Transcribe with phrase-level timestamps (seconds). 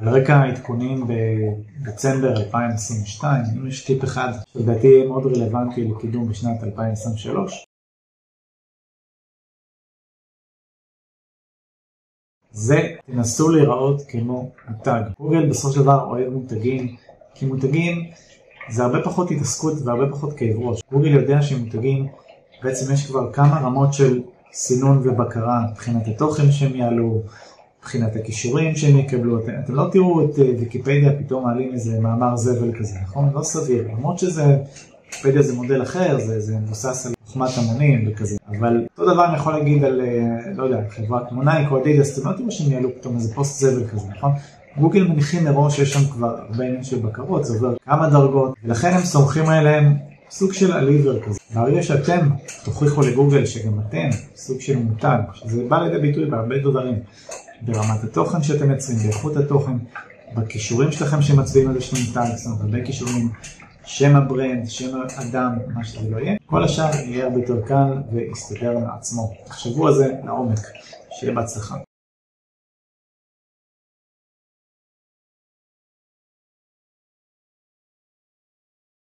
[0.00, 6.62] על רקע העדכונים בדצמבר 2022, אם יש טיפ אחד שלדעתי יהיה מאוד רלוונטי לקידום בשנת
[6.62, 7.64] 2023,
[12.50, 15.00] זה תנסו להיראות כמו מותג.
[15.18, 16.96] גוגל בסופו של דבר אוהב מותגים,
[17.34, 18.10] כי מותגים
[18.70, 20.80] זה הרבה פחות התעסקות והרבה פחות כאב ראש.
[20.92, 22.08] גוגל יודע שמותגים,
[22.62, 24.22] בעצם יש כבר כמה רמות של
[24.52, 27.22] סינון ובקרה מבחינת התוכן שהם יעלו,
[27.86, 29.38] מבחינת הכישורים שהם יקבלו.
[29.38, 33.30] אתם, אתם לא תראו את אה, ויקיפדיה פתאום מעלים איזה מאמר זבל כזה, נכון?
[33.34, 33.88] לא סביר.
[33.92, 34.56] למרות שזה,
[35.04, 38.36] ויקיפדיה זה מודל אחר, זה, זה מבוסס על חוכמת המונים וכזה.
[38.48, 42.28] אבל אותו דבר אני יכול להגיד על, אה, לא יודע, חברת מונייק או אדידס, אתם
[42.28, 44.30] לא תראו שהם יעלו פתאום איזה פוסט זבל כזה, נכון?
[44.78, 48.88] גוגל מניחים מראש שיש שם כבר הרבה עניין של בקרות, זה עובר כמה דרגות, ולכן
[48.88, 49.94] הם סומכים עליהם
[50.30, 51.38] סוג של הליבר כזה.
[51.54, 52.28] ברגע שאתם
[52.64, 56.94] תוכיחו לגוגל שגם אתם סוג של מותג, שזה בא לידי ביטוי בהרבה דברים,
[57.62, 59.72] ברמת התוכן שאתם מייצרים, באיכות התוכן,
[60.36, 63.28] בקישורים שלכם שמצביעים על איזשהו מותג, זאת אומרת הרבה קישורים,
[63.84, 67.92] שם ה brand, שם האדם, מה שזה לא יהיה, כל השאר יהיה הרבה יותר קל
[68.12, 69.32] ויסתדר מעצמו.
[69.46, 70.60] תחשבו על זה לעומק,
[71.10, 71.76] שיהיה בהצלחה.